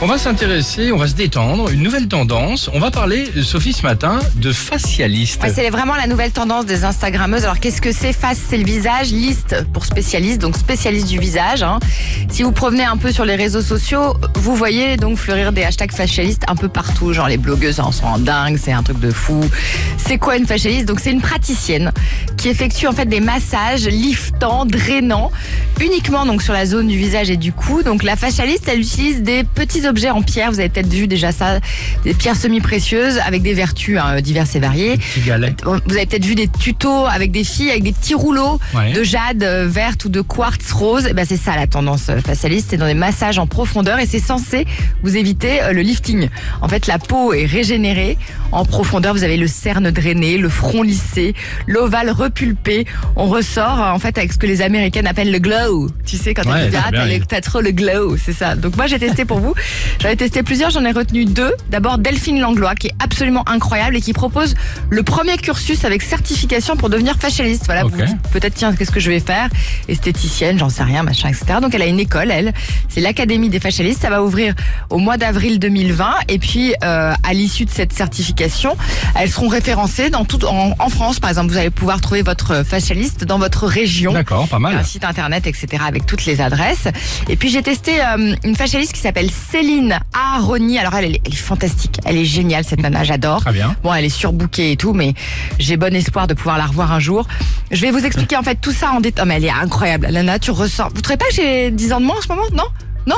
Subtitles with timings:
[0.00, 2.70] On va s'intéresser, on va se détendre, une nouvelle tendance.
[2.72, 5.42] On va parler, Sophie, ce matin, de facialiste.
[5.52, 7.42] C'est vraiment la nouvelle tendance des Instagrammeuses.
[7.42, 9.10] Alors qu'est-ce que c'est Face, c'est le visage.
[9.10, 11.64] Liste pour spécialiste, donc spécialiste du visage.
[11.64, 11.80] hein.
[12.30, 15.90] Si vous provenez un peu sur les réseaux sociaux, vous voyez donc fleurir des hashtags
[15.92, 17.12] facialistes un peu partout.
[17.12, 19.40] Genre les blogueuses en sont en dingue, c'est un truc de fou.
[19.96, 20.86] C'est quoi une facialiste?
[20.86, 21.90] Donc c'est une praticienne
[22.36, 25.32] qui effectue en fait des massages liftants, drainants,
[25.80, 27.82] uniquement donc sur la zone du visage et du cou.
[27.82, 30.50] Donc la facialiste, elle utilise des petits objets en pierre.
[30.52, 31.58] Vous avez peut-être vu déjà ça,
[32.04, 34.98] des pierres semi-précieuses avec des vertus hein, diverses et variées.
[35.86, 38.92] Vous avez peut-être vu des tutos avec des filles avec des petits rouleaux Ouais.
[38.92, 41.06] de jade euh, verte ou de quartz rose.
[41.06, 44.06] Et ben c'est ça la tendance euh, facialiste, c'est dans des massages en profondeur et
[44.06, 44.66] c'est censé
[45.02, 46.28] vous éviter euh, le lifting.
[46.60, 48.18] En fait, la peau est régénérée
[48.52, 49.14] en profondeur.
[49.14, 51.34] Vous avez le cerne drainé, le front lissé,
[51.66, 52.86] l'ovale repulpé.
[53.16, 55.88] On ressort en fait avec ce que les Américaines appellent le glow.
[56.04, 56.70] Tu sais quand Ouais,
[57.28, 58.54] t'as trop le glow, c'est ça.
[58.56, 59.54] Donc moi j'ai testé pour vous.
[60.00, 61.52] J'en ai testé plusieurs, j'en ai retenu deux.
[61.70, 64.54] D'abord Delphine Langlois qui est absolument incroyable et qui propose
[64.90, 67.64] le premier cursus avec certification pour devenir facialiste.
[67.66, 69.48] Voilà, vous vous dites peut-être tiens qu'est-ce que je vais faire?
[69.88, 71.58] Esthéticienne, j'en sais rien, machin, etc.
[71.62, 72.52] Donc elle a une école, elle,
[72.88, 74.02] c'est l'Académie des facialistes.
[74.02, 74.54] Ça va ouvrir
[74.90, 78.76] au mois d'avril 2020 et puis euh, à l'issue de cette certification,
[79.14, 81.50] elles seront référencées dans tout en, en France par exemple.
[81.52, 84.84] Vous allez pouvoir trouver votre facialiste dans votre région D'accord, pas un mal.
[84.84, 85.82] site internet, etc.
[85.86, 86.88] avec toutes les adresses.
[87.28, 89.67] Et puis j'ai testé euh, une facialiste qui s'appelle Céline
[90.14, 90.78] Aaroni.
[90.78, 93.40] Alors elle, elle est, elle est fantastique, elle est géniale cette nana, j'adore.
[93.40, 93.74] Très bien.
[93.82, 95.14] Bon, elle est surbookée et tout, mais
[95.58, 97.26] j'ai bon espoir de pouvoir la revoir un jour.
[97.70, 99.24] Je vais vous expliquer en fait tout ça en détail.
[99.24, 100.88] Oh, mais elle est incroyable, la nana, tu ressens.
[100.94, 102.42] Vous trouvez pas que j'ai 10 ans de moins en ce moment?
[102.52, 102.64] Non?
[103.06, 103.16] Non?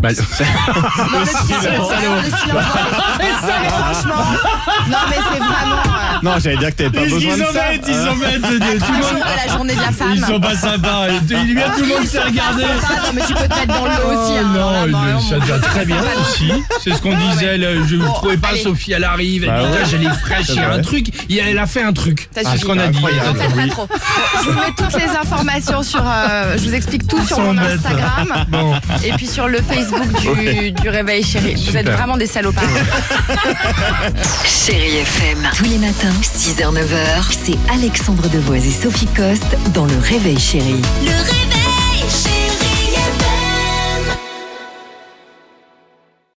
[0.00, 1.92] Bah, non, le silence,
[2.24, 2.52] le silence.
[2.52, 2.60] Non,
[3.18, 4.24] mais franchement,
[4.88, 5.82] non mais c'est vraiment
[6.22, 7.72] Non, j'allais dire que t'avais pas besoin de ça.
[7.74, 9.02] ils en mettent, tout le la, monde.
[9.02, 10.12] journée, la journée de la femme.
[10.14, 11.06] Ils sont pas sympas.
[11.30, 12.62] Il vient tout le monde s'est regardé.
[12.62, 12.68] Non,
[13.14, 14.38] mais tu peux te mettre dans le lot aussi.
[14.38, 14.42] hein.
[14.54, 15.40] non, Vraiment, mais ça vraiment.
[15.46, 16.52] devient très bien aussi.
[16.82, 17.58] C'est ce qu'on disait.
[17.88, 18.48] Je ne trouvais pas.
[18.62, 19.44] Sophie, elle arrive.
[19.44, 19.78] Elle dit, ouais.
[19.94, 20.46] elle est fraîche.
[20.50, 20.78] Il y a vrai.
[20.78, 21.06] un truc.
[21.30, 22.28] Et Elle a fait un truc.
[22.34, 23.00] C'est ce qu'on a dit.
[23.00, 23.08] Non.
[23.08, 26.02] Je vous mets toutes les informations sur.
[26.06, 27.78] euh, je vous explique tout sur sont mon bêtes.
[27.84, 28.46] Instagram
[29.04, 30.08] et puis sur le Facebook
[30.82, 31.54] du, Réveil Chéri.
[31.54, 32.64] Vous êtes vraiment des salopards.
[34.44, 35.38] Chérie FM.
[35.56, 40.82] Tous les matins, 6h-9h, c'est Alexandre Devoise et Sophie Coste dans Le Réveil Chérie.
[41.02, 41.39] Le réveil,